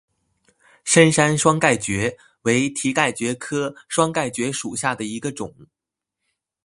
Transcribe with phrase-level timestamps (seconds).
[0.83, 5.53] 深山双盖蕨为蹄盖蕨科双盖蕨属下的一个种。